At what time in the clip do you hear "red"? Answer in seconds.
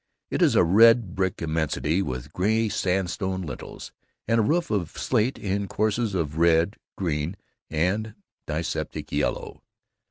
0.63-1.13, 6.39-6.77